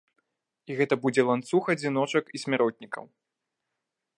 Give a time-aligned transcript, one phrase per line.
[0.69, 3.05] І гэта будзе ланцуг адзіночак і смяротнікаў.